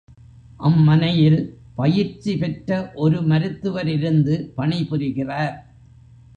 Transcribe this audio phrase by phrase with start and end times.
[0.59, 1.37] அம்மனையில்
[1.75, 2.91] பயிற்சி பெற்ற
[2.95, 5.55] ஒரு மருத்துவர் இருந்து பணிபுரிகிறார்.